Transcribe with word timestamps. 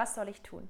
was 0.00 0.14
soll 0.14 0.30
ich 0.30 0.40
tun? 0.40 0.66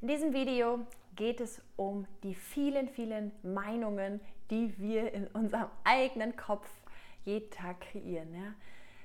In 0.00 0.08
diesem 0.08 0.32
Video 0.32 0.86
geht 1.14 1.42
es 1.42 1.60
um 1.76 2.06
die 2.22 2.34
vielen, 2.34 2.88
vielen 2.88 3.30
Meinungen, 3.42 4.22
die 4.48 4.74
wir 4.78 5.12
in 5.12 5.26
unserem 5.26 5.68
eigenen 5.84 6.34
Kopf 6.34 6.66
jeden 7.26 7.50
Tag 7.50 7.82
kreieren. 7.82 8.34
Ja? 8.34 8.54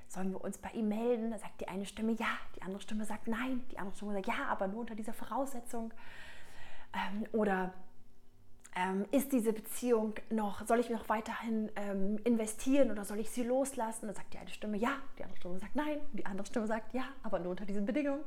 Sollen 0.08 0.30
wir 0.30 0.42
uns 0.42 0.56
bei 0.56 0.70
ihm 0.70 0.88
melden? 0.88 1.30
Da 1.30 1.38
sagt 1.38 1.60
die 1.60 1.68
eine 1.68 1.84
Stimme 1.84 2.12
ja, 2.12 2.38
die 2.56 2.62
andere 2.62 2.80
Stimme 2.80 3.04
sagt 3.04 3.28
nein, 3.28 3.62
die 3.70 3.78
andere 3.78 3.94
Stimme 3.94 4.14
sagt 4.14 4.28
ja, 4.28 4.46
aber 4.48 4.66
nur 4.66 4.80
unter 4.80 4.94
dieser 4.94 5.12
Voraussetzung. 5.12 5.92
Ähm, 6.94 7.26
oder 7.32 7.74
ähm, 8.76 9.04
ist 9.10 9.30
diese 9.32 9.52
Beziehung 9.52 10.14
noch, 10.30 10.66
soll 10.66 10.80
ich 10.80 10.88
noch 10.88 11.10
weiterhin 11.10 11.70
ähm, 11.76 12.18
investieren 12.24 12.90
oder 12.90 13.04
soll 13.04 13.18
ich 13.18 13.28
sie 13.28 13.42
loslassen? 13.42 14.06
Dann 14.06 14.14
sagt 14.14 14.32
die 14.32 14.38
eine 14.38 14.48
Stimme 14.48 14.78
ja, 14.78 14.92
die 15.18 15.24
andere 15.24 15.36
Stimme 15.36 15.58
sagt 15.58 15.76
nein, 15.76 16.00
die 16.14 16.24
andere 16.24 16.46
Stimme 16.46 16.66
sagt 16.66 16.94
ja, 16.94 17.04
aber 17.22 17.40
nur 17.40 17.50
unter 17.50 17.66
diesen 17.66 17.84
Bedingungen. 17.84 18.24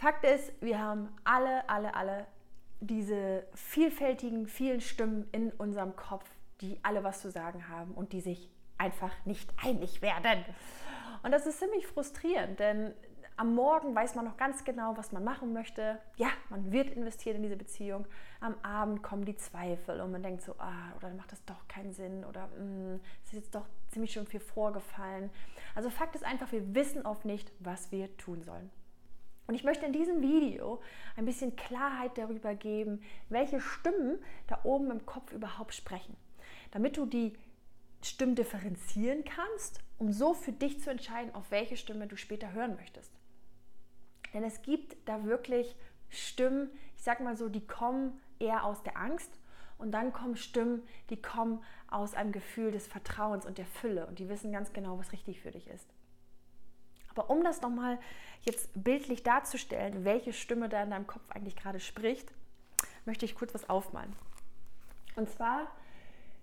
Fakt 0.00 0.24
ist, 0.24 0.52
wir 0.60 0.78
haben 0.78 1.08
alle, 1.24 1.68
alle, 1.68 1.94
alle 1.94 2.26
diese 2.78 3.44
vielfältigen, 3.54 4.46
vielen 4.46 4.80
Stimmen 4.80 5.28
in 5.32 5.50
unserem 5.50 5.96
Kopf, 5.96 6.24
die 6.60 6.78
alle 6.84 7.02
was 7.02 7.20
zu 7.20 7.32
sagen 7.32 7.68
haben 7.68 7.94
und 7.94 8.12
die 8.12 8.20
sich 8.20 8.48
einfach 8.78 9.10
nicht 9.24 9.52
einig 9.60 10.00
werden. 10.00 10.44
Und 11.24 11.32
das 11.32 11.46
ist 11.46 11.58
ziemlich 11.58 11.84
frustrierend, 11.88 12.60
denn 12.60 12.94
am 13.36 13.56
Morgen 13.56 13.92
weiß 13.92 14.14
man 14.14 14.24
noch 14.24 14.36
ganz 14.36 14.62
genau, 14.62 14.96
was 14.96 15.10
man 15.10 15.24
machen 15.24 15.52
möchte. 15.52 15.98
Ja, 16.16 16.28
man 16.48 16.70
wird 16.70 16.90
investiert 16.90 17.34
in 17.34 17.42
diese 17.42 17.56
Beziehung. 17.56 18.06
Am 18.38 18.54
Abend 18.62 19.02
kommen 19.02 19.24
die 19.24 19.36
Zweifel 19.36 20.00
und 20.00 20.12
man 20.12 20.22
denkt 20.22 20.42
so, 20.42 20.54
ah, 20.58 20.92
oder 20.96 21.10
macht 21.10 21.32
das 21.32 21.44
doch 21.44 21.66
keinen 21.66 21.92
Sinn 21.92 22.24
oder 22.24 22.46
mm, 22.46 23.00
es 23.24 23.32
ist 23.32 23.38
jetzt 23.38 23.54
doch 23.56 23.66
ziemlich 23.88 24.12
schon 24.12 24.28
viel 24.28 24.40
vorgefallen. 24.40 25.30
Also 25.74 25.90
Fakt 25.90 26.14
ist 26.14 26.24
einfach, 26.24 26.52
wir 26.52 26.72
wissen 26.72 27.04
oft 27.04 27.24
nicht, 27.24 27.50
was 27.58 27.90
wir 27.90 28.16
tun 28.16 28.42
sollen. 28.42 28.70
Und 29.48 29.54
ich 29.54 29.64
möchte 29.64 29.86
in 29.86 29.94
diesem 29.94 30.20
Video 30.20 30.78
ein 31.16 31.24
bisschen 31.24 31.56
Klarheit 31.56 32.18
darüber 32.18 32.54
geben, 32.54 33.00
welche 33.30 33.60
Stimmen 33.62 34.18
da 34.46 34.60
oben 34.62 34.90
im 34.90 35.06
Kopf 35.06 35.32
überhaupt 35.32 35.72
sprechen, 35.74 36.14
damit 36.70 36.98
du 36.98 37.06
die 37.06 37.32
Stimmen 38.02 38.34
differenzieren 38.34 39.24
kannst, 39.24 39.80
um 39.96 40.12
so 40.12 40.34
für 40.34 40.52
dich 40.52 40.82
zu 40.82 40.90
entscheiden, 40.90 41.34
auf 41.34 41.50
welche 41.50 41.78
Stimme 41.78 42.06
du 42.06 42.16
später 42.18 42.52
hören 42.52 42.76
möchtest. 42.76 43.10
Denn 44.34 44.44
es 44.44 44.60
gibt 44.60 44.96
da 45.08 45.24
wirklich 45.24 45.74
Stimmen, 46.10 46.70
ich 46.96 47.02
sag 47.02 47.20
mal 47.20 47.36
so, 47.38 47.48
die 47.48 47.66
kommen 47.66 48.20
eher 48.38 48.64
aus 48.64 48.82
der 48.82 48.98
Angst 48.98 49.30
und 49.78 49.92
dann 49.92 50.12
kommen 50.12 50.36
Stimmen, 50.36 50.82
die 51.08 51.22
kommen 51.22 51.64
aus 51.90 52.12
einem 52.12 52.32
Gefühl 52.32 52.70
des 52.70 52.86
Vertrauens 52.86 53.46
und 53.46 53.56
der 53.56 53.66
Fülle 53.66 54.06
und 54.08 54.18
die 54.18 54.28
wissen 54.28 54.52
ganz 54.52 54.74
genau, 54.74 54.98
was 54.98 55.12
richtig 55.12 55.40
für 55.40 55.52
dich 55.52 55.68
ist. 55.68 55.88
Aber 57.18 57.30
um 57.30 57.42
das 57.42 57.60
nochmal 57.62 57.98
jetzt 58.42 58.70
bildlich 58.74 59.24
darzustellen, 59.24 60.04
welche 60.04 60.32
Stimme 60.32 60.68
da 60.68 60.82
in 60.84 60.90
deinem 60.90 61.08
Kopf 61.08 61.28
eigentlich 61.30 61.56
gerade 61.56 61.80
spricht, 61.80 62.32
möchte 63.06 63.24
ich 63.24 63.34
kurz 63.34 63.52
was 63.54 63.68
aufmalen. 63.68 64.14
Und 65.16 65.28
zwar, 65.28 65.66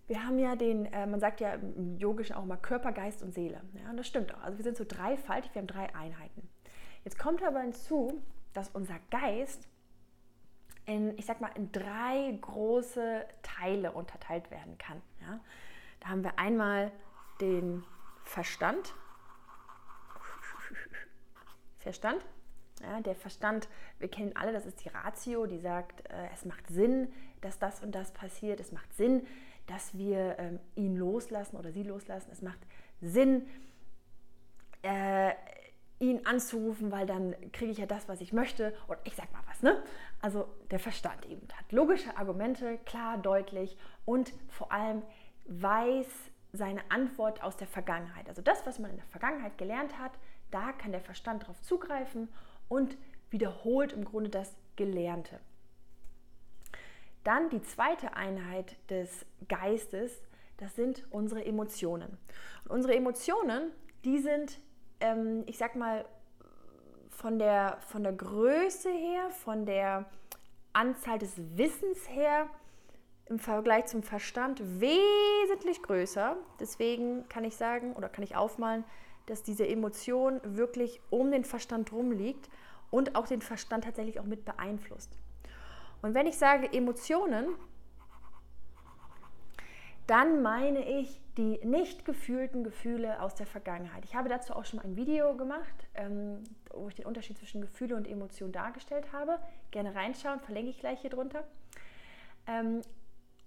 wir 0.08 0.26
haben 0.26 0.38
ja 0.38 0.58
den, 0.58 0.86
äh, 0.88 1.08
man 1.08 1.22
sagt 1.22 1.40
ja 1.40 1.54
im 1.54 1.98
Yogischen 1.98 2.36
auch 2.36 2.44
mal 2.44 2.58
Körper, 2.58 2.92
Geist 2.92 3.24
und 3.24 3.34
Seele. 3.34 3.62
Ja, 3.82 3.90
und 3.90 3.96
das 3.96 4.06
stimmt 4.06 4.36
auch. 4.36 4.42
Also 4.42 4.58
wir 4.58 4.64
sind 4.64 4.76
so 4.76 4.84
dreifaltig, 4.86 5.56
wir 5.56 5.62
haben 5.62 5.68
drei 5.68 5.96
Einheiten. 5.96 6.50
Jetzt 7.06 7.18
kommt 7.18 7.42
aber 7.42 7.62
hinzu, 7.62 8.22
dass 8.52 8.70
unser 8.70 9.00
Geist 9.12 9.70
in, 10.86 11.18
ich 11.18 11.26
sag 11.26 11.40
mal, 11.40 11.52
in 11.56 11.72
drei 11.72 12.38
große 12.42 13.26
Teile 13.44 13.94
unterteilt 13.94 14.52
werden 14.52 14.78
kann. 14.78 15.02
Ja? 15.22 15.40
Da 16.02 16.10
haben 16.10 16.24
wir 16.24 16.38
einmal 16.38 16.92
den 17.40 17.86
Verstand. 18.26 18.94
Verstand. 21.86 22.26
Ja, 22.82 23.00
der 23.00 23.14
Verstand, 23.14 23.70
wir 24.00 24.08
kennen 24.08 24.36
alle, 24.36 24.52
das 24.52 24.66
ist 24.66 24.84
die 24.84 24.90
Ratio, 24.90 25.46
die 25.46 25.60
sagt, 25.60 26.10
äh, 26.10 26.30
es 26.34 26.46
macht 26.46 26.68
Sinn, 26.68 27.08
dass 27.42 27.60
das 27.60 27.84
und 27.84 27.94
das 27.94 28.12
passiert. 28.12 28.60
Es 28.60 28.72
macht 28.72 28.92
Sinn, 28.96 29.28
dass 29.68 29.96
wir 29.96 30.36
ähm, 30.40 30.60
ihn 30.74 30.98
loslassen 30.98 31.58
oder 31.58 31.72
sie 31.72 31.84
loslassen. 31.84 32.32
Es 32.32 32.42
macht 32.42 32.58
Sinn, 33.02 33.46
äh, 34.82 35.36
ihn 36.00 36.26
anzurufen, 36.26 36.92
weil 36.92 37.06
dann 37.06 37.36
kriege 37.52 37.72
ich 37.72 37.78
ja 37.78 37.86
das, 37.86 38.10
was 38.10 38.20
ich 38.20 38.34
möchte. 38.34 38.76
Und 38.88 38.98
ich 39.04 39.16
sag 39.16 39.32
mal 39.32 39.44
was, 39.48 39.62
ne? 39.62 39.82
Also 40.22 40.48
der 40.72 40.80
Verstand 40.80 41.24
eben 41.28 41.48
hat 41.56 41.72
logische 41.72 42.18
Argumente, 42.18 42.80
klar, 42.80 43.20
deutlich 43.20 43.78
und 44.06 44.34
vor 44.50 44.72
allem 44.72 45.04
weiß 45.46 46.08
seine 46.52 46.82
Antwort 46.90 47.44
aus 47.44 47.58
der 47.58 47.68
Vergangenheit. 47.68 48.28
Also 48.28 48.42
das, 48.42 48.66
was 48.66 48.80
man 48.80 48.90
in 48.90 48.98
der 48.98 49.06
Vergangenheit 49.06 49.58
gelernt 49.60 50.00
hat, 50.00 50.14
da 50.52 50.72
kann 50.72 50.92
der 50.92 51.02
Verstand 51.02 51.44
darauf 51.44 51.62
zugreifen 51.62 52.30
und 52.68 52.98
wiederholt 53.30 53.94
im 53.94 54.06
Grunde 54.06 54.30
das 54.30 54.56
Gelernte. 54.76 55.40
Dann 57.24 57.50
die 57.50 57.62
zweite 57.64 58.16
Einheit 58.16 58.78
des 58.90 59.26
Geistes, 59.50 60.22
das 60.58 60.76
sind 60.76 61.04
unsere 61.10 61.44
Emotionen. 61.44 62.18
Und 62.64 62.72
unsere 62.72 62.96
Emotionen, 62.96 63.72
die 64.04 64.20
sind 64.20 64.60
ähm, 65.00 65.44
ich 65.46 65.58
sag 65.58 65.76
mal, 65.76 66.06
von 67.10 67.40
der, 67.40 67.78
von 67.88 68.04
der 68.04 68.14
Größe 68.14 68.90
her, 68.90 69.30
von 69.30 69.66
der 69.66 70.06
Anzahl 70.74 71.18
des 71.18 71.34
Wissens 71.58 72.10
her 72.10 72.48
im 73.28 73.40
Vergleich 73.40 73.86
zum 73.86 74.04
Verstand 74.04 74.62
wesentlich 74.82 75.82
größer. 75.82 76.36
Deswegen 76.60 77.28
kann 77.30 77.44
ich 77.44 77.56
sagen 77.56 77.94
oder 77.94 78.10
kann 78.10 78.24
ich 78.24 78.36
aufmalen, 78.36 78.84
dass 79.26 79.44
diese 79.44 79.68
Emotion 79.68 80.40
wirklich 80.44 81.02
um 81.10 81.32
den 81.32 81.44
Verstand 81.44 81.92
rum 81.92 82.12
liegt 82.12 82.50
und 82.92 83.16
auch 83.16 83.28
den 83.28 83.42
Verstand 83.42 83.84
tatsächlich 83.84 84.20
auch 84.20 84.26
mit 84.26 84.46
beeinflusst. 84.46 85.18
Und 86.02 86.14
wenn 86.14 86.28
ich 86.28 86.38
sage 86.38 86.72
Emotionen, 86.72 87.56
dann 90.08 90.42
meine 90.42 90.88
ich 91.00 91.20
die 91.38 91.60
nicht 91.66 92.06
gefühlten 92.06 92.64
Gefühle 92.64 93.22
aus 93.22 93.36
der 93.36 93.46
Vergangenheit. 93.46 94.06
Ich 94.06 94.16
habe 94.16 94.30
dazu 94.30 94.54
auch 94.54 94.64
schon 94.64 94.78
mal 94.78 94.86
ein 94.86 94.96
Video 94.96 95.36
gemacht, 95.36 95.88
ähm, 95.96 96.44
wo 96.74 96.88
ich 96.88 96.96
den 96.96 97.06
Unterschied 97.06 97.38
zwischen 97.38 97.62
Gefühle 97.62 97.96
und 97.96 98.08
Emotionen 98.08 98.54
dargestellt 98.54 99.12
habe. 99.12 99.40
Gerne 99.72 99.96
reinschauen, 99.96 100.40
verlinke 100.40 100.70
ich 100.70 100.80
gleich 100.80 101.02
hier 101.02 101.10
drunter. 101.10 101.44
Ähm, 102.48 102.82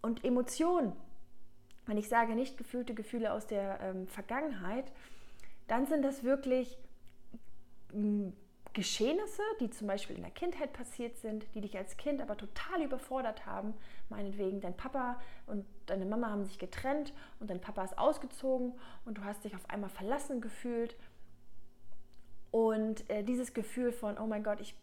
und 0.02 0.24
Emotionen, 0.24 0.92
wenn 1.86 1.96
ich 1.96 2.08
sage 2.08 2.34
nicht 2.34 2.58
gefühlte 2.58 2.92
Gefühle 2.92 3.32
aus 3.32 3.46
der 3.46 3.80
ähm, 3.80 4.06
Vergangenheit, 4.08 4.92
dann 5.68 5.86
sind 5.86 6.02
das 6.02 6.24
wirklich 6.24 6.78
Geschehnisse, 8.72 9.42
die 9.60 9.70
zum 9.70 9.86
Beispiel 9.86 10.16
in 10.16 10.22
der 10.22 10.30
Kindheit 10.30 10.72
passiert 10.72 11.16
sind, 11.18 11.46
die 11.54 11.60
dich 11.60 11.76
als 11.76 11.96
Kind 11.96 12.20
aber 12.20 12.36
total 12.36 12.82
überfordert 12.82 13.46
haben. 13.46 13.74
Meinetwegen, 14.08 14.60
dein 14.60 14.76
Papa 14.76 15.20
und 15.46 15.64
deine 15.86 16.04
Mama 16.04 16.30
haben 16.30 16.44
sich 16.44 16.58
getrennt 16.58 17.12
und 17.40 17.50
dein 17.50 17.60
Papa 17.60 17.84
ist 17.84 17.98
ausgezogen 17.98 18.74
und 19.04 19.18
du 19.18 19.24
hast 19.24 19.44
dich 19.44 19.54
auf 19.54 19.68
einmal 19.68 19.90
verlassen 19.90 20.40
gefühlt. 20.40 20.96
Und 22.50 23.08
äh, 23.10 23.22
dieses 23.24 23.52
Gefühl 23.52 23.92
von, 23.92 24.16
oh 24.18 24.26
mein 24.26 24.42
Gott, 24.42 24.60
ich, 24.60 24.74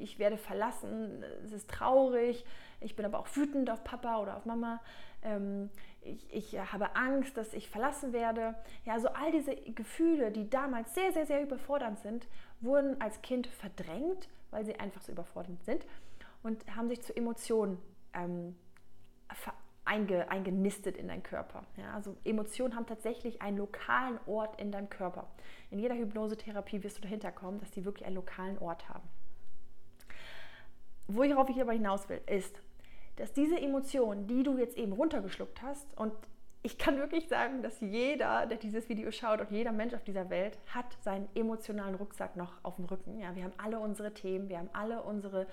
ich 0.00 0.18
werde 0.18 0.36
verlassen, 0.36 1.24
es 1.44 1.52
ist 1.52 1.70
traurig, 1.70 2.44
ich 2.80 2.96
bin 2.96 3.04
aber 3.04 3.18
auch 3.18 3.28
wütend 3.34 3.70
auf 3.70 3.84
Papa 3.84 4.18
oder 4.20 4.36
auf 4.36 4.44
Mama, 4.44 4.80
ähm, 5.22 5.70
ich, 6.00 6.32
ich 6.32 6.58
habe 6.58 6.94
Angst, 6.96 7.36
dass 7.36 7.52
ich 7.52 7.68
verlassen 7.68 8.12
werde. 8.12 8.54
Ja, 8.84 8.94
also 8.94 9.08
all 9.08 9.32
diese 9.32 9.54
Gefühle, 9.56 10.30
die 10.30 10.48
damals 10.48 10.94
sehr, 10.94 11.12
sehr, 11.12 11.26
sehr 11.26 11.42
überfordernd 11.42 11.98
sind 11.98 12.26
wurden 12.60 13.00
als 13.00 13.20
Kind 13.22 13.46
verdrängt, 13.46 14.28
weil 14.50 14.64
sie 14.64 14.78
einfach 14.78 15.02
so 15.02 15.12
überfordert 15.12 15.62
sind 15.64 15.84
und 16.42 16.64
haben 16.74 16.88
sich 16.88 17.02
zu 17.02 17.14
Emotionen 17.16 17.78
ähm, 18.14 18.56
einge, 19.84 20.30
eingenistet 20.30 20.96
in 20.96 21.08
deinen 21.08 21.22
Körper. 21.22 21.64
Ja, 21.76 21.94
also 21.94 22.16
Emotionen 22.24 22.76
haben 22.76 22.86
tatsächlich 22.86 23.42
einen 23.42 23.58
lokalen 23.58 24.18
Ort 24.26 24.60
in 24.60 24.70
deinem 24.70 24.90
Körper. 24.90 25.28
In 25.70 25.78
jeder 25.78 25.94
Hypnosetherapie 25.94 26.82
wirst 26.82 26.98
du 26.98 27.02
dahinter 27.02 27.32
kommen, 27.32 27.58
dass 27.60 27.70
die 27.70 27.84
wirklich 27.84 28.06
einen 28.06 28.16
lokalen 28.16 28.58
Ort 28.58 28.88
haben. 28.88 29.08
Worauf 31.08 31.48
ich 31.48 31.60
aber 31.60 31.72
hinaus 31.72 32.08
will, 32.08 32.20
ist, 32.26 32.60
dass 33.16 33.32
diese 33.32 33.58
Emotionen, 33.58 34.26
die 34.26 34.42
du 34.42 34.58
jetzt 34.58 34.76
eben 34.76 34.92
runtergeschluckt 34.92 35.62
hast, 35.62 35.86
und 35.96 36.12
ich 36.62 36.76
kann 36.76 36.98
wirklich 36.98 37.28
sagen, 37.28 37.62
dass 37.62 37.80
jeder, 37.80 38.46
der 38.46 38.58
dieses 38.58 38.88
Video 38.88 39.10
schaut 39.10 39.40
und 39.40 39.50
jeder 39.50 39.72
Mensch 39.72 39.94
auf 39.94 40.02
dieser 40.02 40.28
Welt 40.28 40.58
hat 40.66 40.86
seinen 41.02 41.28
emotionalen 41.34 41.94
Rucksack 41.94 42.36
noch 42.36 42.52
auf 42.62 42.76
dem 42.76 42.84
Rücken. 42.84 43.18
Ja, 43.18 43.34
wir 43.34 43.44
haben 43.44 43.52
alle 43.56 43.78
unsere 43.78 44.12
Themen, 44.12 44.48
wir 44.48 44.58
haben 44.58 44.70
alle 44.72 45.02
unsere 45.02 45.46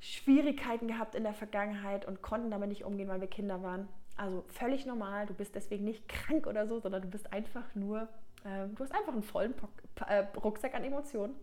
Schwierigkeiten 0.00 0.86
gehabt 0.86 1.14
in 1.14 1.24
der 1.24 1.34
Vergangenheit 1.34 2.06
und 2.06 2.22
konnten 2.22 2.50
damit 2.50 2.68
nicht 2.68 2.84
umgehen, 2.84 3.08
weil 3.08 3.20
wir 3.20 3.28
Kinder 3.28 3.62
waren. 3.62 3.88
Also 4.16 4.44
völlig 4.48 4.86
normal. 4.86 5.26
Du 5.26 5.34
bist 5.34 5.54
deswegen 5.54 5.84
nicht 5.84 6.08
krank 6.08 6.46
oder 6.46 6.66
so, 6.66 6.78
sondern 6.78 7.02
du 7.02 7.08
bist 7.08 7.32
einfach 7.32 7.74
nur, 7.74 8.08
äh, 8.44 8.68
du 8.68 8.84
hast 8.84 8.94
einfach 8.94 9.12
einen 9.12 9.22
vollen 9.22 9.54
äh, 10.06 10.24
Rucksack 10.36 10.74
an 10.74 10.84
Emotionen. 10.84 11.34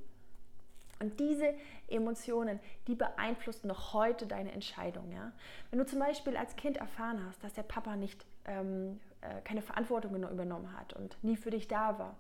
Und 1.02 1.20
diese 1.20 1.54
Emotionen, 1.88 2.60
die 2.88 2.96
beeinflussen 2.96 3.68
noch 3.68 3.94
heute 3.94 4.28
deine 4.28 4.52
Entscheidung. 4.52 5.12
Ja? 5.12 5.32
Wenn 5.70 5.80
du 5.80 5.86
zum 5.86 6.00
Beispiel 6.00 6.38
als 6.38 6.56
Kind 6.56 6.78
erfahren 6.78 7.22
hast, 7.28 7.44
dass 7.44 7.54
der 7.54 7.64
Papa 7.64 7.96
nicht 7.96 8.26
ähm, 8.46 9.00
äh, 9.22 9.42
keine 9.42 9.62
Verantwortung 9.62 10.16
übernommen 10.16 10.78
hat 10.78 10.94
und 10.94 11.18
nie 11.24 11.36
für 11.36 11.52
dich 11.52 11.68
da 11.68 12.00
war 12.00 12.16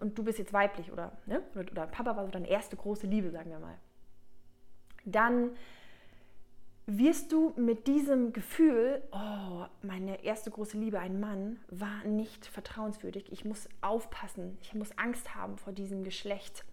und 0.00 0.18
du 0.18 0.24
bist 0.24 0.38
jetzt 0.38 0.52
weiblich 0.52 0.90
oder, 0.90 1.12
ne? 1.26 1.42
oder, 1.54 1.70
oder 1.70 1.86
Papa 1.86 2.16
war 2.16 2.24
so 2.24 2.30
deine 2.30 2.48
erste 2.48 2.76
große 2.76 3.06
Liebe, 3.06 3.30
sagen 3.30 3.50
wir 3.50 3.58
mal, 3.58 3.76
dann 5.04 5.50
wirst 6.86 7.30
du 7.32 7.52
mit 7.56 7.86
diesem 7.86 8.32
Gefühl, 8.32 9.02
oh, 9.12 9.66
meine 9.82 10.24
erste 10.24 10.50
große 10.50 10.76
Liebe, 10.76 10.98
ein 10.98 11.20
Mann, 11.20 11.60
war 11.68 12.04
nicht 12.04 12.46
vertrauenswürdig, 12.46 13.30
ich 13.30 13.44
muss 13.44 13.68
aufpassen, 13.80 14.58
ich 14.62 14.74
muss 14.74 14.96
Angst 14.98 15.34
haben 15.34 15.56
vor 15.56 15.72
diesem 15.72 16.02
Geschlecht, 16.02 16.64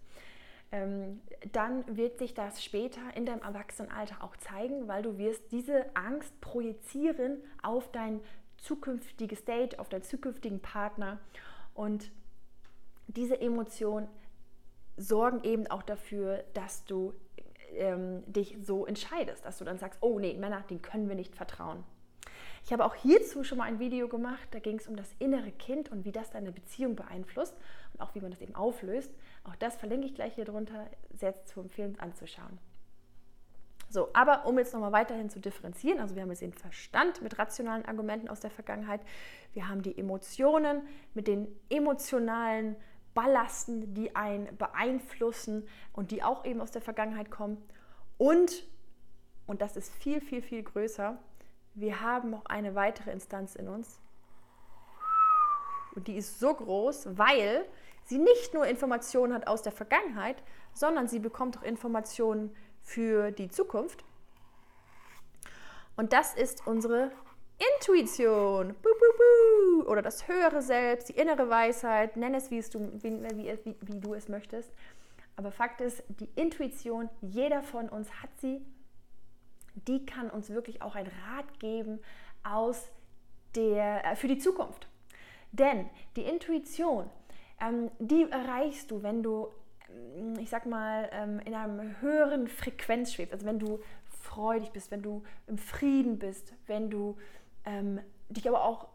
dann 0.70 1.96
wird 1.96 2.18
sich 2.18 2.34
das 2.34 2.62
später 2.62 3.00
in 3.14 3.24
deinem 3.24 3.40
Erwachsenenalter 3.40 4.22
auch 4.22 4.36
zeigen, 4.36 4.86
weil 4.86 5.02
du 5.02 5.16
wirst 5.16 5.50
diese 5.50 5.86
Angst 5.94 6.38
projizieren 6.42 7.38
auf 7.62 7.90
dein 7.90 8.20
zukünftiges 8.58 9.44
Date, 9.44 9.78
auf 9.78 9.88
deinen 9.88 10.02
zukünftigen 10.02 10.60
Partner 10.60 11.20
und 11.72 12.10
diese 13.06 13.40
Emotionen 13.40 14.08
sorgen 14.98 15.42
eben 15.44 15.66
auch 15.68 15.82
dafür, 15.82 16.44
dass 16.52 16.84
du 16.84 17.14
ähm, 17.74 18.22
dich 18.26 18.58
so 18.60 18.84
entscheidest, 18.84 19.44
dass 19.44 19.58
du 19.58 19.64
dann 19.64 19.78
sagst, 19.78 19.98
oh 20.02 20.18
nee, 20.18 20.34
Männer, 20.34 20.62
denen 20.68 20.82
können 20.82 21.08
wir 21.08 21.14
nicht 21.14 21.34
vertrauen. 21.34 21.84
Ich 22.64 22.72
habe 22.72 22.84
auch 22.84 22.94
hierzu 22.94 23.44
schon 23.44 23.58
mal 23.58 23.64
ein 23.64 23.78
Video 23.78 24.08
gemacht, 24.08 24.48
da 24.50 24.58
ging 24.58 24.78
es 24.78 24.88
um 24.88 24.96
das 24.96 25.14
innere 25.18 25.52
Kind 25.52 25.90
und 25.90 26.04
wie 26.04 26.12
das 26.12 26.30
deine 26.30 26.52
Beziehung 26.52 26.96
beeinflusst 26.96 27.56
auch 27.98 28.14
wie 28.14 28.20
man 28.20 28.30
das 28.30 28.40
eben 28.40 28.54
auflöst. 28.54 29.12
Auch 29.44 29.56
das 29.56 29.76
verlinke 29.76 30.06
ich 30.06 30.14
gleich 30.14 30.34
hier 30.34 30.44
drunter, 30.44 30.86
sehr 31.12 31.44
zu 31.44 31.60
empfehlen 31.60 31.98
anzuschauen. 31.98 32.58
So, 33.90 34.10
aber 34.12 34.44
um 34.44 34.58
jetzt 34.58 34.74
nochmal 34.74 34.92
weiterhin 34.92 35.30
zu 35.30 35.40
differenzieren, 35.40 35.98
also 36.00 36.14
wir 36.14 36.22
haben 36.22 36.28
jetzt 36.28 36.42
den 36.42 36.52
Verstand 36.52 37.22
mit 37.22 37.38
rationalen 37.38 37.86
Argumenten 37.86 38.28
aus 38.28 38.40
der 38.40 38.50
Vergangenheit, 38.50 39.00
wir 39.54 39.68
haben 39.68 39.82
die 39.82 39.96
Emotionen 39.96 40.82
mit 41.14 41.26
den 41.26 41.48
emotionalen 41.70 42.76
Ballasten, 43.14 43.94
die 43.94 44.14
einen 44.14 44.56
beeinflussen 44.58 45.66
und 45.94 46.10
die 46.10 46.22
auch 46.22 46.44
eben 46.44 46.60
aus 46.60 46.70
der 46.70 46.82
Vergangenheit 46.82 47.30
kommen. 47.30 47.56
Und, 48.18 48.66
und 49.46 49.62
das 49.62 49.76
ist 49.76 49.92
viel, 49.94 50.20
viel, 50.20 50.42
viel 50.42 50.62
größer, 50.62 51.18
wir 51.74 52.00
haben 52.00 52.30
noch 52.30 52.44
eine 52.46 52.74
weitere 52.74 53.12
Instanz 53.12 53.54
in 53.54 53.68
uns. 53.68 54.00
Und 55.94 56.08
die 56.08 56.16
ist 56.16 56.38
so 56.38 56.52
groß, 56.52 57.16
weil 57.16 57.64
sie 58.08 58.18
nicht 58.18 58.54
nur 58.54 58.66
Informationen 58.66 59.34
hat 59.34 59.46
aus 59.46 59.62
der 59.62 59.72
Vergangenheit, 59.72 60.42
sondern 60.72 61.08
sie 61.08 61.18
bekommt 61.18 61.58
auch 61.58 61.62
Informationen 61.62 62.54
für 62.82 63.30
die 63.30 63.48
Zukunft. 63.48 64.04
Und 65.96 66.12
das 66.12 66.34
ist 66.34 66.66
unsere 66.66 67.10
Intuition. 67.74 68.68
Buh, 68.68 68.74
buh, 68.82 69.82
buh. 69.82 69.90
Oder 69.90 70.00
das 70.00 70.26
höhere 70.26 70.62
Selbst, 70.62 71.08
die 71.08 71.16
innere 71.16 71.50
Weisheit, 71.50 72.16
nenn 72.16 72.34
es, 72.34 72.50
wie, 72.50 72.58
es 72.58 72.70
du, 72.70 72.90
wie, 73.02 73.12
wie, 73.12 73.76
wie 73.80 74.00
du 74.00 74.14
es 74.14 74.28
möchtest. 74.28 74.72
Aber 75.36 75.52
Fakt 75.52 75.80
ist, 75.80 76.02
die 76.08 76.30
Intuition, 76.34 77.10
jeder 77.20 77.62
von 77.62 77.88
uns 77.88 78.10
hat 78.22 78.30
sie, 78.40 78.64
die 79.74 80.06
kann 80.06 80.30
uns 80.30 80.50
wirklich 80.50 80.82
auch 80.82 80.94
einen 80.94 81.10
Rat 81.26 81.60
geben 81.60 82.00
aus 82.42 82.90
der, 83.54 84.04
äh, 84.04 84.16
für 84.16 84.28
die 84.28 84.38
Zukunft. 84.38 84.88
Denn 85.52 85.88
die 86.16 86.22
Intuition, 86.22 87.10
ähm, 87.60 87.90
die 87.98 88.30
erreichst 88.30 88.90
du, 88.90 89.02
wenn 89.02 89.22
du, 89.22 89.48
ähm, 90.16 90.38
ich 90.38 90.50
sag 90.50 90.66
mal, 90.66 91.08
ähm, 91.12 91.40
in 91.44 91.54
einem 91.54 92.00
höheren 92.00 92.48
Frequenz 92.48 93.14
schwebst. 93.14 93.32
Also 93.32 93.46
wenn 93.46 93.58
du 93.58 93.80
freudig 94.20 94.70
bist, 94.72 94.90
wenn 94.90 95.02
du 95.02 95.22
im 95.46 95.58
Frieden 95.58 96.18
bist, 96.18 96.54
wenn 96.66 96.90
du 96.90 97.16
ähm, 97.64 98.00
dich 98.28 98.48
aber 98.48 98.64
auch 98.64 98.88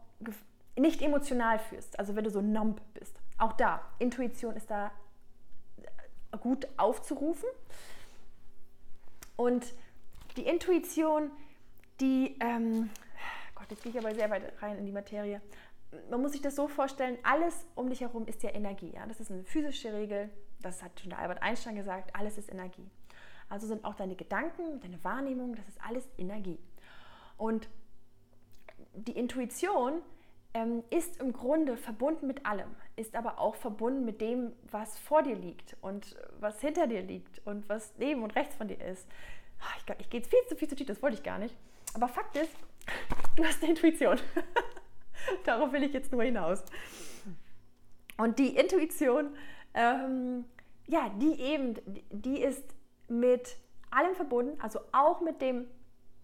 nicht 0.76 1.02
emotional 1.02 1.58
fühlst, 1.58 1.98
also 1.98 2.16
wenn 2.16 2.24
du 2.24 2.30
so 2.30 2.40
numb 2.40 2.80
bist. 2.94 3.20
Auch 3.38 3.52
da, 3.52 3.80
Intuition 3.98 4.56
ist 4.56 4.70
da 4.70 4.90
äh, 6.32 6.38
gut 6.38 6.66
aufzurufen. 6.76 7.48
Und 9.36 9.74
die 10.36 10.46
Intuition, 10.46 11.30
die, 12.00 12.36
ähm, 12.40 12.90
Gott, 13.54 13.70
jetzt 13.70 13.82
gehe 13.82 13.92
ich 13.92 13.98
aber 13.98 14.14
sehr 14.14 14.30
weit 14.30 14.52
rein 14.62 14.78
in 14.78 14.86
die 14.86 14.92
Materie. 14.92 15.40
Man 16.10 16.22
muss 16.22 16.32
sich 16.32 16.42
das 16.42 16.56
so 16.56 16.68
vorstellen, 16.68 17.18
alles 17.22 17.66
um 17.74 17.88
dich 17.88 18.00
herum 18.00 18.26
ist 18.26 18.42
ja 18.42 18.50
Energie. 18.50 18.92
Ja? 18.94 19.06
Das 19.06 19.20
ist 19.20 19.30
eine 19.30 19.44
physische 19.44 19.92
Regel, 19.92 20.30
das 20.60 20.82
hat 20.82 21.00
schon 21.00 21.10
der 21.10 21.18
Albert 21.18 21.42
Einstein 21.42 21.74
gesagt, 21.74 22.14
alles 22.14 22.38
ist 22.38 22.50
Energie. 22.50 22.88
Also 23.48 23.66
sind 23.66 23.84
auch 23.84 23.94
deine 23.94 24.16
Gedanken, 24.16 24.80
deine 24.80 25.02
Wahrnehmung, 25.04 25.54
das 25.54 25.68
ist 25.68 25.78
alles 25.86 26.08
Energie. 26.18 26.58
Und 27.36 27.68
die 28.94 29.12
Intuition 29.12 30.02
ähm, 30.54 30.84
ist 30.90 31.20
im 31.20 31.32
Grunde 31.32 31.76
verbunden 31.76 32.26
mit 32.26 32.46
allem, 32.46 32.74
ist 32.96 33.16
aber 33.16 33.38
auch 33.38 33.56
verbunden 33.56 34.04
mit 34.04 34.20
dem, 34.20 34.52
was 34.70 34.98
vor 34.98 35.22
dir 35.22 35.34
liegt 35.34 35.76
und 35.82 36.16
was 36.38 36.60
hinter 36.60 36.86
dir 36.86 37.02
liegt 37.02 37.44
und 37.46 37.68
was 37.68 37.92
neben 37.98 38.22
und 38.22 38.34
rechts 38.36 38.54
von 38.54 38.68
dir 38.68 38.80
ist. 38.80 39.06
Ah, 39.60 39.76
ich, 39.78 40.00
ich 40.00 40.10
gehe 40.10 40.20
jetzt 40.20 40.30
viel 40.30 40.40
zu 40.48 40.56
viel 40.56 40.68
zu 40.68 40.76
tief, 40.76 40.86
das 40.86 41.02
wollte 41.02 41.16
ich 41.16 41.22
gar 41.22 41.38
nicht. 41.38 41.56
Aber 41.94 42.08
Fakt 42.08 42.36
ist, 42.36 42.52
du 43.36 43.44
hast 43.44 43.62
eine 43.62 43.72
Intuition. 43.72 44.18
Darauf 45.44 45.72
will 45.72 45.82
ich 45.82 45.92
jetzt 45.92 46.12
nur 46.12 46.22
hinaus. 46.22 46.62
Und 48.16 48.38
die 48.38 48.56
Intuition, 48.56 49.34
ähm, 49.74 50.44
ja, 50.86 51.10
die 51.20 51.40
eben, 51.40 51.74
die 52.10 52.40
ist 52.40 52.64
mit 53.08 53.56
allem 53.90 54.14
verbunden, 54.14 54.60
also 54.60 54.80
auch 54.92 55.20
mit 55.20 55.40
dem 55.40 55.66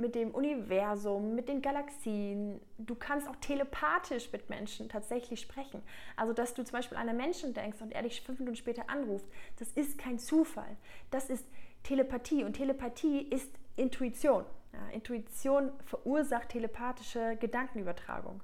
mit 0.00 0.14
dem 0.14 0.30
Universum, 0.30 1.34
mit 1.34 1.48
den 1.48 1.62
Galaxien. 1.62 2.60
Du 2.78 2.94
kannst 2.94 3.28
auch 3.28 3.36
telepathisch 3.36 4.32
mit 4.32 4.48
Menschen 4.48 4.88
tatsächlich 4.88 5.40
sprechen. 5.40 5.82
Also, 6.16 6.32
dass 6.32 6.54
du 6.54 6.64
zum 6.64 6.72
Beispiel 6.72 6.96
an 6.96 7.08
einen 7.08 7.18
Menschen 7.18 7.54
denkst 7.54 7.80
und 7.82 7.92
er 7.92 8.02
dich 8.02 8.22
fünf 8.22 8.38
Minuten 8.38 8.56
später 8.56 8.88
anruft, 8.88 9.26
das 9.58 9.70
ist 9.72 9.98
kein 9.98 10.18
Zufall. 10.18 10.76
Das 11.10 11.28
ist 11.28 11.46
Telepathie 11.82 12.44
und 12.44 12.54
Telepathie 12.54 13.20
ist 13.20 13.52
Intuition. 13.76 14.44
Ja, 14.72 14.88
Intuition 14.92 15.70
verursacht 15.84 16.48
telepathische 16.48 17.36
Gedankenübertragung. 17.36 18.40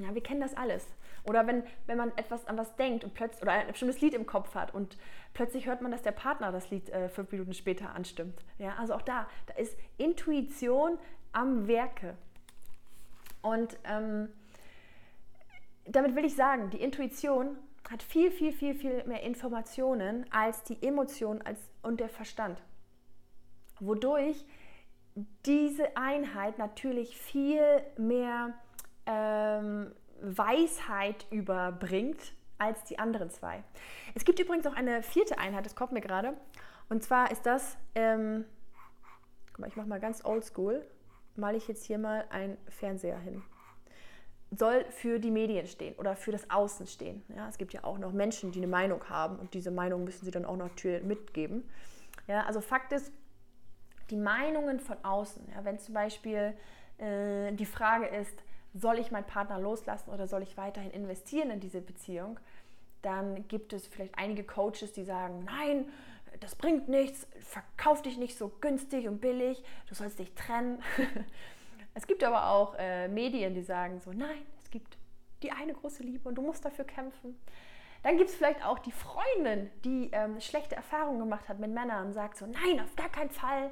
Ja, 0.00 0.14
wir 0.14 0.22
kennen 0.22 0.40
das 0.40 0.56
alles. 0.56 0.86
Oder 1.24 1.46
wenn, 1.46 1.62
wenn 1.86 1.98
man 1.98 2.16
etwas 2.16 2.46
an 2.46 2.56
was 2.56 2.74
denkt 2.76 3.04
und 3.04 3.14
plötzlich 3.14 3.42
oder 3.42 3.52
ein 3.52 3.66
bestimmtes 3.66 4.00
Lied 4.00 4.14
im 4.14 4.26
Kopf 4.26 4.54
hat 4.54 4.74
und 4.74 4.96
plötzlich 5.34 5.66
hört 5.66 5.82
man, 5.82 5.92
dass 5.92 6.02
der 6.02 6.12
Partner 6.12 6.50
das 6.52 6.70
Lied 6.70 6.88
äh, 6.90 7.08
fünf 7.08 7.30
Minuten 7.30 7.52
später 7.52 7.94
anstimmt. 7.94 8.42
Ja, 8.58 8.76
also 8.78 8.94
auch 8.94 9.02
da, 9.02 9.28
da 9.46 9.54
ist 9.54 9.76
Intuition 9.98 10.98
am 11.32 11.68
Werke. 11.68 12.16
Und 13.42 13.76
ähm, 13.84 14.28
damit 15.84 16.14
will 16.14 16.24
ich 16.24 16.34
sagen, 16.34 16.70
die 16.70 16.80
Intuition 16.80 17.56
hat 17.90 18.02
viel, 18.02 18.30
viel, 18.30 18.52
viel, 18.52 18.74
viel 18.74 19.04
mehr 19.04 19.22
Informationen 19.22 20.24
als 20.30 20.62
die 20.62 20.82
Emotion 20.82 21.42
als, 21.42 21.58
und 21.82 22.00
der 22.00 22.08
Verstand. 22.08 22.62
Wodurch 23.80 24.44
diese 25.44 25.96
Einheit 25.96 26.58
natürlich 26.58 27.18
viel 27.18 27.82
mehr 27.96 28.54
ähm, 29.10 29.92
Weisheit 30.22 31.26
überbringt 31.30 32.32
als 32.58 32.84
die 32.84 32.98
anderen 32.98 33.30
zwei. 33.30 33.64
Es 34.14 34.24
gibt 34.24 34.38
übrigens 34.38 34.66
auch 34.66 34.74
eine 34.74 35.02
vierte 35.02 35.38
Einheit, 35.38 35.66
das 35.66 35.74
kommt 35.74 35.92
mir 35.92 36.00
gerade. 36.00 36.34
Und 36.88 37.02
zwar 37.02 37.30
ist 37.30 37.46
das, 37.46 37.76
ähm, 37.94 38.44
guck 39.48 39.60
mal, 39.60 39.68
ich 39.68 39.76
mache 39.76 39.88
mal 39.88 40.00
ganz 40.00 40.24
oldschool, 40.24 40.86
male 41.36 41.56
ich 41.56 41.68
jetzt 41.68 41.84
hier 41.84 41.98
mal 41.98 42.26
einen 42.30 42.58
Fernseher 42.68 43.18
hin. 43.18 43.42
Soll 44.50 44.84
für 44.90 45.20
die 45.20 45.30
Medien 45.30 45.66
stehen 45.66 45.94
oder 45.94 46.16
für 46.16 46.32
das 46.32 46.50
Außen 46.50 46.86
stehen. 46.86 47.22
Ja, 47.34 47.48
es 47.48 47.56
gibt 47.56 47.72
ja 47.72 47.84
auch 47.84 47.98
noch 47.98 48.12
Menschen, 48.12 48.50
die 48.50 48.58
eine 48.58 48.66
Meinung 48.66 49.08
haben 49.08 49.38
und 49.38 49.54
diese 49.54 49.70
Meinung 49.70 50.04
müssen 50.04 50.24
sie 50.24 50.32
dann 50.32 50.44
auch 50.44 50.56
noch 50.56 50.70
mitgeben. 51.02 51.68
Ja, 52.26 52.44
also 52.44 52.60
Fakt 52.60 52.92
ist, 52.92 53.12
die 54.10 54.16
Meinungen 54.16 54.80
von 54.80 54.96
außen, 55.04 55.48
ja, 55.54 55.64
wenn 55.64 55.78
zum 55.78 55.94
Beispiel 55.94 56.54
äh, 56.98 57.52
die 57.52 57.64
Frage 57.64 58.06
ist, 58.06 58.42
soll 58.74 58.98
ich 58.98 59.10
meinen 59.10 59.26
Partner 59.26 59.58
loslassen 59.58 60.10
oder 60.10 60.28
soll 60.28 60.42
ich 60.42 60.56
weiterhin 60.56 60.90
investieren 60.90 61.50
in 61.50 61.60
diese 61.60 61.80
Beziehung, 61.80 62.38
dann 63.02 63.48
gibt 63.48 63.72
es 63.72 63.86
vielleicht 63.86 64.16
einige 64.18 64.44
Coaches, 64.44 64.92
die 64.92 65.04
sagen, 65.04 65.44
nein, 65.44 65.86
das 66.40 66.54
bringt 66.54 66.88
nichts, 66.88 67.26
verkauf 67.40 68.02
dich 68.02 68.16
nicht 68.18 68.36
so 68.36 68.50
günstig 68.60 69.08
und 69.08 69.20
billig, 69.20 69.62
du 69.88 69.94
sollst 69.94 70.18
dich 70.18 70.32
trennen. 70.34 70.82
es 71.94 72.06
gibt 72.06 72.22
aber 72.22 72.50
auch 72.50 72.74
äh, 72.78 73.08
Medien, 73.08 73.54
die 73.54 73.62
sagen 73.62 74.00
so, 74.00 74.12
nein, 74.12 74.42
es 74.62 74.70
gibt 74.70 74.96
die 75.42 75.50
eine 75.50 75.72
große 75.72 76.02
Liebe 76.02 76.28
und 76.28 76.36
du 76.36 76.42
musst 76.42 76.64
dafür 76.64 76.84
kämpfen. 76.84 77.36
Dann 78.02 78.16
gibt 78.16 78.30
es 78.30 78.36
vielleicht 78.36 78.64
auch 78.64 78.78
die 78.78 78.92
Freundin, 78.92 79.70
die 79.84 80.10
ähm, 80.12 80.40
schlechte 80.40 80.76
Erfahrungen 80.76 81.18
gemacht 81.18 81.48
hat 81.48 81.58
mit 81.58 81.70
Männern 81.70 82.06
und 82.06 82.12
sagt 82.12 82.38
so, 82.38 82.46
nein, 82.46 82.80
auf 82.80 82.94
gar 82.96 83.10
keinen 83.10 83.30
Fall, 83.30 83.70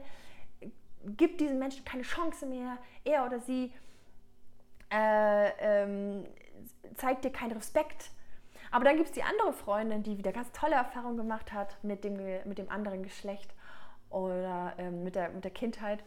gib 1.17 1.39
diesen 1.39 1.59
Menschen 1.59 1.85
keine 1.85 2.03
Chance 2.03 2.45
mehr, 2.47 2.79
er 3.05 3.25
oder 3.25 3.41
sie 3.41 3.73
äh, 4.91 5.51
ähm, 5.61 6.25
zeigt 6.97 7.25
dir 7.25 7.31
keinen 7.31 7.53
Respekt. 7.53 8.11
Aber 8.71 8.85
dann 8.85 8.97
gibt 8.97 9.09
es 9.09 9.15
die 9.15 9.23
andere 9.23 9.53
Freundin, 9.53 10.03
die 10.03 10.19
wieder 10.19 10.33
ganz 10.33 10.53
tolle 10.53 10.75
Erfahrungen 10.75 11.17
gemacht 11.17 11.53
hat 11.53 11.83
mit 11.83 12.05
dem, 12.05 12.17
mit 12.45 12.59
dem 12.59 12.71
anderen 12.71 13.03
Geschlecht 13.03 13.55
oder 14.11 14.75
ähm, 14.79 15.05
mit, 15.05 15.15
der, 15.15 15.31
mit 15.31 15.45
der 15.45 15.51
Kindheit 15.51 16.03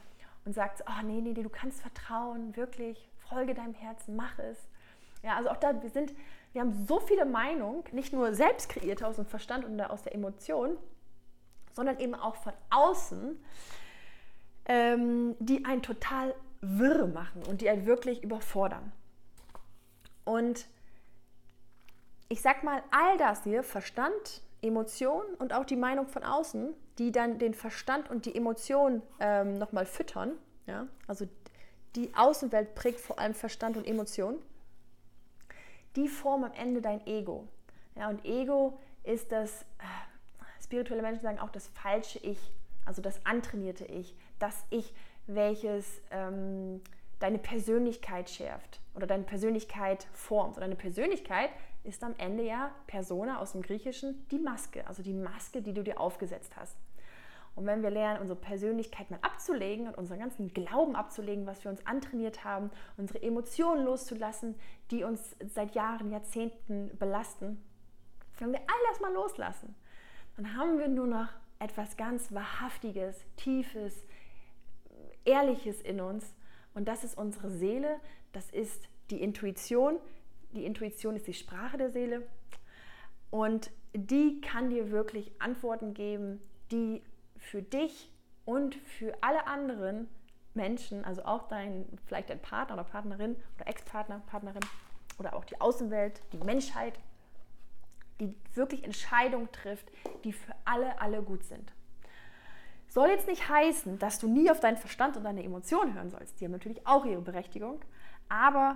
und 0.45 0.53
sagt, 0.53 0.83
oh 0.87 1.05
nee, 1.05 1.21
nee, 1.21 1.33
nee, 1.33 1.43
du 1.43 1.49
kannst 1.49 1.81
vertrauen, 1.81 2.55
wirklich, 2.55 3.09
folge 3.29 3.53
deinem 3.53 3.73
Herzen, 3.73 4.15
mach 4.15 4.37
es. 4.39 4.57
Ja, 5.23 5.35
also 5.35 5.49
auch 5.49 5.57
da, 5.57 5.81
wir 5.81 5.89
sind 5.89 6.13
Wir 6.53 6.61
haben 6.61 6.85
so 6.87 6.99
viele 6.99 7.25
Meinungen, 7.25 7.83
nicht 7.91 8.11
nur 8.11 8.33
selbst 8.33 8.69
kreiert 8.69 9.03
aus 9.03 9.15
dem 9.15 9.25
Verstand 9.25 9.65
und 9.65 9.79
aus 9.81 10.03
der 10.03 10.13
Emotion, 10.13 10.77
sondern 11.73 11.99
eben 11.99 12.15
auch 12.15 12.35
von 12.35 12.53
außen, 12.69 13.39
ähm, 14.65 15.35
die 15.39 15.65
einen 15.65 15.81
total 15.81 16.35
wirr 16.61 17.07
machen 17.07 17.43
und 17.49 17.61
die 17.61 17.69
einen 17.69 17.85
wirklich 17.85 18.23
überfordern. 18.23 18.91
Und 20.23 20.67
ich 22.29 22.41
sag 22.41 22.63
mal, 22.63 22.81
all 22.91 23.17
das 23.17 23.43
hier, 23.43 23.63
Verstand, 23.63 24.41
Emotion 24.61 25.23
und 25.39 25.53
auch 25.53 25.65
die 25.65 25.75
Meinung 25.75 26.07
von 26.07 26.23
außen, 26.23 26.73
die 26.97 27.11
dann 27.11 27.39
den 27.39 27.53
Verstand 27.53 28.09
und 28.09 28.25
die 28.25 28.35
Emotion 28.35 29.01
ähm, 29.19 29.57
nochmal 29.57 29.85
füttern, 29.85 30.33
ja, 30.67 30.87
also 31.07 31.27
die 31.95 32.13
Außenwelt 32.15 32.75
prägt 32.75 32.99
vor 32.99 33.19
allem 33.19 33.33
Verstand 33.33 33.75
und 33.75 33.85
Emotion, 33.85 34.37
die 35.95 36.07
formen 36.07 36.45
am 36.45 36.53
Ende 36.53 36.81
dein 36.81 37.05
Ego. 37.05 37.47
Ja, 37.95 38.07
und 38.09 38.23
Ego 38.23 38.79
ist 39.03 39.31
das, 39.31 39.63
äh, 39.79 40.63
spirituelle 40.63 41.01
Menschen 41.01 41.23
sagen 41.23 41.39
auch 41.39 41.49
das 41.49 41.67
falsche 41.67 42.19
Ich, 42.19 42.39
also 42.85 43.01
das 43.01 43.25
antrainierte 43.25 43.85
Ich, 43.85 44.15
das 44.39 44.55
Ich, 44.69 44.93
welches 45.35 46.01
ähm, 46.11 46.81
deine 47.19 47.37
Persönlichkeit 47.37 48.29
schärft 48.29 48.79
oder 48.95 49.07
deine 49.07 49.23
Persönlichkeit 49.23 50.07
formt. 50.13 50.55
Und 50.55 50.61
deine 50.61 50.75
Persönlichkeit 50.75 51.49
ist 51.83 52.03
am 52.03 52.13
Ende 52.17 52.43
ja 52.43 52.71
Persona 52.87 53.39
aus 53.39 53.53
dem 53.53 53.61
Griechischen 53.61 54.27
die 54.29 54.39
Maske, 54.39 54.85
also 54.87 55.03
die 55.03 55.13
Maske, 55.13 55.61
die 55.61 55.73
du 55.73 55.83
dir 55.83 55.99
aufgesetzt 55.99 56.55
hast. 56.55 56.77
Und 57.53 57.65
wenn 57.65 57.83
wir 57.83 57.89
lernen, 57.89 58.21
unsere 58.21 58.39
Persönlichkeit 58.39 59.11
mal 59.11 59.19
abzulegen 59.21 59.87
und 59.87 59.97
unseren 59.97 60.19
ganzen 60.19 60.53
Glauben 60.53 60.95
abzulegen, 60.95 61.45
was 61.45 61.63
wir 61.63 61.71
uns 61.71 61.85
antrainiert 61.85 62.45
haben, 62.45 62.71
unsere 62.97 63.21
Emotionen 63.21 63.83
loszulassen, 63.83 64.55
die 64.89 65.03
uns 65.03 65.35
seit 65.53 65.75
Jahren, 65.75 66.11
Jahrzehnten 66.11 66.97
belasten, 66.97 67.61
wenn 68.39 68.53
wir 68.53 68.59
all 68.59 68.89
das 68.89 69.01
mal 69.01 69.13
loslassen, 69.13 69.75
dann 70.37 70.55
haben 70.55 70.79
wir 70.79 70.87
nur 70.87 71.07
noch 71.07 71.27
etwas 71.59 71.97
ganz 71.97 72.33
Wahrhaftiges, 72.33 73.23
Tiefes, 73.35 74.05
Ehrliches 75.25 75.81
in 75.81 75.99
uns. 76.01 76.33
Und 76.73 76.87
das 76.87 77.03
ist 77.03 77.17
unsere 77.17 77.49
Seele, 77.49 77.99
das 78.31 78.49
ist 78.51 78.87
die 79.09 79.21
Intuition. 79.21 79.97
Die 80.53 80.65
Intuition 80.65 81.15
ist 81.15 81.27
die 81.27 81.33
Sprache 81.33 81.77
der 81.77 81.91
Seele. 81.91 82.23
Und 83.29 83.71
die 83.93 84.41
kann 84.41 84.69
dir 84.69 84.91
wirklich 84.91 85.31
Antworten 85.39 85.93
geben, 85.93 86.41
die 86.71 87.01
für 87.37 87.61
dich 87.61 88.11
und 88.45 88.75
für 88.75 89.13
alle 89.21 89.47
anderen 89.47 90.07
Menschen, 90.53 91.05
also 91.05 91.23
auch 91.23 91.47
dein, 91.47 91.85
vielleicht 92.05 92.29
dein 92.29 92.41
Partner 92.41 92.75
oder 92.75 92.83
Partnerin 92.83 93.35
oder 93.55 93.67
Ex-Partner, 93.67 94.21
Partnerin 94.27 94.61
oder 95.17 95.33
auch 95.35 95.45
die 95.45 95.59
Außenwelt, 95.59 96.21
die 96.33 96.37
Menschheit, 96.37 96.99
die 98.19 98.33
wirklich 98.53 98.83
Entscheidungen 98.83 99.51
trifft, 99.51 99.91
die 100.23 100.33
für 100.33 100.53
alle, 100.65 100.99
alle 100.99 101.21
gut 101.21 101.43
sind. 101.43 101.73
Soll 102.91 103.07
jetzt 103.07 103.27
nicht 103.27 103.47
heißen, 103.47 103.99
dass 103.99 104.19
du 104.19 104.27
nie 104.27 104.51
auf 104.51 104.59
deinen 104.59 104.75
Verstand 104.75 105.15
und 105.15 105.23
deine 105.23 105.41
Emotionen 105.41 105.93
hören 105.93 106.09
sollst. 106.09 106.41
Die 106.41 106.43
haben 106.43 106.51
natürlich 106.51 106.85
auch 106.85 107.05
ihre 107.05 107.21
Berechtigung. 107.21 107.79
Aber 108.27 108.75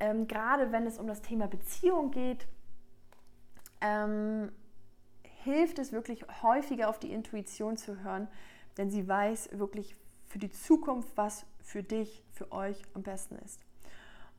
ähm, 0.00 0.26
gerade 0.26 0.72
wenn 0.72 0.86
es 0.86 0.98
um 0.98 1.06
das 1.06 1.20
Thema 1.20 1.48
Beziehung 1.48 2.12
geht, 2.12 2.46
ähm, 3.82 4.50
hilft 5.44 5.78
es 5.78 5.92
wirklich 5.92 6.24
häufiger 6.40 6.88
auf 6.88 6.98
die 6.98 7.12
Intuition 7.12 7.76
zu 7.76 8.02
hören, 8.02 8.26
denn 8.78 8.90
sie 8.90 9.06
weiß 9.06 9.50
wirklich 9.58 9.96
für 10.24 10.38
die 10.38 10.50
Zukunft, 10.50 11.14
was 11.16 11.44
für 11.60 11.82
dich, 11.82 12.24
für 12.30 12.50
euch 12.52 12.82
am 12.94 13.02
besten 13.02 13.36
ist. 13.36 13.60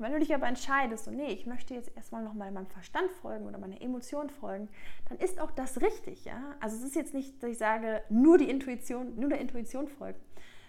Wenn 0.03 0.11
du 0.11 0.19
dich 0.19 0.35
aber 0.35 0.47
entscheidest, 0.47 1.05
so 1.05 1.11
nee, 1.11 1.31
ich 1.31 1.45
möchte 1.45 1.73
jetzt 1.73 1.95
erstmal 1.95 2.23
nochmal 2.23 2.51
meinem 2.51 2.67
Verstand 2.67 3.09
folgen 3.09 3.45
oder 3.47 3.57
meiner 3.57 3.81
Emotion 3.81 4.29
folgen, 4.29 4.67
dann 5.07 5.17
ist 5.17 5.39
auch 5.39 5.51
das 5.51 5.81
richtig, 5.81 6.25
ja. 6.25 6.55
Also 6.59 6.75
es 6.75 6.83
ist 6.83 6.95
jetzt 6.95 7.13
nicht, 7.13 7.41
dass 7.41 7.51
ich 7.51 7.57
sage, 7.57 8.03
nur 8.09 8.37
die 8.37 8.49
Intuition, 8.49 9.17
nur 9.17 9.29
der 9.29 9.39
Intuition 9.39 9.87
folgen, 9.87 10.19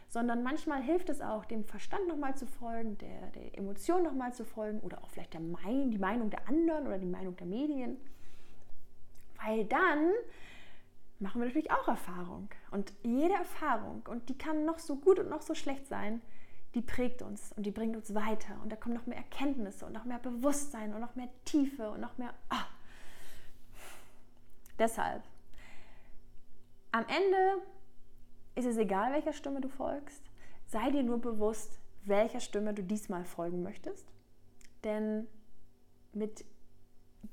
sondern 0.07 0.45
manchmal 0.45 0.81
hilft 0.81 1.11
es 1.11 1.21
auch, 1.21 1.45
dem 1.47 1.65
Verstand 1.65 2.07
nochmal 2.07 2.37
zu 2.37 2.47
folgen, 2.47 2.97
der, 2.99 3.33
der 3.33 3.59
Emotion 3.59 4.05
nochmal 4.05 4.33
zu 4.33 4.45
folgen 4.45 4.79
oder 4.81 5.03
auch 5.03 5.11
vielleicht 5.11 5.35
der 5.35 5.41
Mein, 5.41 5.91
die 5.91 5.99
Meinung 5.99 6.31
der 6.31 6.49
anderen 6.49 6.87
oder 6.87 6.99
die 6.99 7.05
Meinung 7.05 7.35
der 7.37 7.49
Medien. 7.49 7.97
Weil 9.45 9.65
dann 9.65 10.13
machen 11.19 11.41
wir 11.41 11.47
natürlich 11.47 11.73
auch 11.73 11.89
Erfahrung. 11.89 12.51
Und 12.71 12.93
jede 13.03 13.35
Erfahrung, 13.35 14.05
und 14.09 14.29
die 14.29 14.39
kann 14.39 14.65
noch 14.65 14.79
so 14.79 14.95
gut 14.95 15.19
und 15.19 15.29
noch 15.29 15.43
so 15.43 15.57
schlecht 15.57 15.89
sein, 15.89 16.23
die 16.75 16.83
prägt 16.83 17.23
uns 17.23 17.53
und 17.53 17.65
die 17.65 17.71
bringt 17.71 17.97
uns 17.97 18.15
weiter. 18.15 18.57
Und 18.63 18.71
da 18.71 18.77
kommen 18.77 18.95
noch 18.95 19.07
mehr 19.07 19.19
Erkenntnisse 19.19 19.87
und 19.87 19.93
noch 19.93 20.05
mehr 20.05 20.19
Bewusstsein 20.19 20.93
und 20.93 21.01
noch 21.01 21.15
mehr 21.15 21.29
Tiefe 21.45 21.91
und 21.91 22.01
noch 22.01 22.19
mehr. 22.19 22.35
Oh. 22.51 22.57
Deshalb, 24.79 25.23
am 26.91 27.05
Ende 27.07 27.63
ist 28.57 28.67
es 28.67 28.77
egal, 28.77 29.13
welcher 29.13 29.33
Stimme 29.33 29.61
du 29.61 29.69
folgst. 29.69 30.23
Sei 30.67 30.91
dir 30.91 31.05
nur 31.05 31.21
bewusst, 31.21 31.79
welcher 32.05 32.41
Stimme 32.41 32.75
du 32.75 32.83
diesmal 32.83 33.25
folgen 33.25 33.63
möchtest. 33.63 34.07
Denn 34.83 35.29
mit 36.13 36.45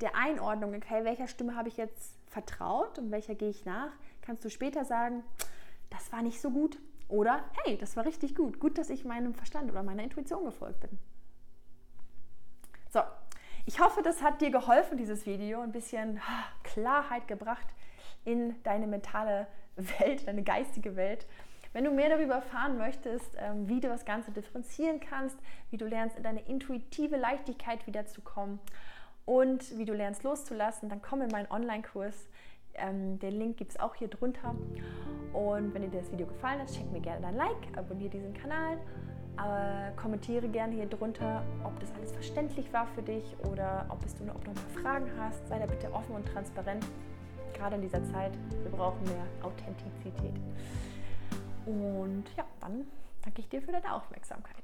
der 0.02 0.16
Einordnung, 0.16 0.76
okay, 0.76 1.04
welcher 1.04 1.28
Stimme 1.28 1.56
habe 1.56 1.68
ich 1.68 1.78
jetzt 1.78 2.16
vertraut 2.28 3.00
und 3.00 3.12
welcher 3.12 3.36
gehe 3.36 3.50
ich 3.50 3.66
nach, 3.66 3.92
kannst 4.22 4.46
du 4.46 4.50
später 4.50 4.86
sagen, 4.86 5.24
das 5.90 6.12
war 6.12 6.22
nicht 6.22 6.40
so 6.40 6.52
gut 6.52 6.80
oder 7.12 7.44
hey, 7.64 7.78
das 7.78 7.96
war 7.96 8.06
richtig 8.06 8.36
gut, 8.36 8.60
gut, 8.60 8.78
dass 8.78 8.90
ich 8.90 9.06
meinem 9.06 9.34
Verstand 9.34 9.70
oder 9.70 9.84
meiner 9.84 10.04
Intuition 10.04 10.46
gefolgt 10.46 10.80
bin. 10.80 10.98
So, 12.90 13.02
ich 13.66 13.80
hoffe, 13.80 14.02
das 14.02 14.24
hat 14.24 14.42
dir 14.42 14.50
geholfen, 14.50 14.98
dieses 14.98 15.26
Video, 15.26 15.62
ein 15.62 15.72
bisschen 15.72 16.20
Klarheit 16.64 17.28
gebracht 17.28 17.68
in 18.26 18.62
deine 18.64 18.88
mentale 18.88 19.48
Welt, 19.76 20.28
deine 20.28 20.44
geistige 20.44 20.96
Welt. 20.96 21.28
Wenn 21.74 21.86
du 21.86 21.92
mehr 21.92 22.10
darüber 22.10 22.36
erfahren 22.36 22.78
möchtest, 22.78 23.36
ähm, 23.38 23.68
wie 23.68 23.80
du 23.80 23.88
das 23.88 24.04
Ganze 24.04 24.32
differenzieren 24.32 25.00
kannst, 25.00 25.38
wie 25.70 25.78
du 25.78 25.86
lernst, 25.86 26.18
in 26.18 26.24
deine 26.24 26.42
intuitive 26.42 27.16
Leichtigkeit 27.16 27.88
wiederzukommen 27.88 28.60
und 29.26 29.78
wie 29.78 29.86
du 29.86 29.94
lernst 29.94 30.24
loszulassen, 30.24 30.90
dann 30.90 31.02
komm 31.02 31.22
in 31.22 31.30
meinen 31.30 31.50
Online-Kurs. 31.50 32.28
Ähm, 32.74 33.20
den 33.20 33.38
Link 33.38 33.58
gibt 33.58 33.72
es 33.72 33.80
auch 33.80 33.96
hier 33.96 34.10
drunter. 34.10 34.56
Und 35.34 35.74
wenn 35.74 35.90
dir 35.90 36.00
das 36.00 36.12
Video 36.12 36.28
gefallen 36.28 36.60
hat, 36.60 36.70
schenk 36.72 36.92
mir 36.92 37.00
gerne 37.00 37.22
dein 37.22 37.36
Like, 37.36 37.78
abonniere 37.78 38.10
diesen 38.10 38.34
Kanal, 38.34 38.78
äh, 39.38 39.92
kommentiere 39.96 40.48
gerne 40.48 40.74
hier 40.76 40.86
drunter, 40.86 41.44
ob 41.64 41.80
das 41.80 41.92
alles 41.94 42.12
verständlich 42.12 42.72
war 42.74 42.86
für 42.88 43.02
dich 43.02 43.36
oder 43.50 43.86
ob, 43.90 44.00
du, 44.02 44.32
ob 44.32 44.44
du 44.44 44.52
noch 44.52 44.82
Fragen 44.82 45.10
hast. 45.18 45.48
Sei 45.48 45.60
da 45.60 45.66
bitte 45.66 45.92
offen 45.94 46.16
und 46.16 46.26
transparent, 46.28 46.86
gerade 47.54 47.76
in 47.76 47.82
dieser 47.82 48.04
Zeit. 48.12 48.34
Wir 48.62 48.72
brauchen 48.72 49.04
mehr 49.04 49.26
Authentizität. 49.42 50.36
Und 51.66 52.26
ja, 52.36 52.44
dann 52.60 52.86
danke 53.24 53.42
ich 53.42 53.50
dir 53.50 53.62
für 53.62 53.72
deine 53.72 53.94
Aufmerksamkeit. 53.94 54.61